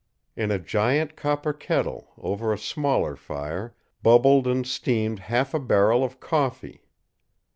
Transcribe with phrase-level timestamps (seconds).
[0.35, 6.03] In a giant copper kettle, over a smaller fire, bubbled and steamed half a barrel
[6.03, 6.85] of coffee.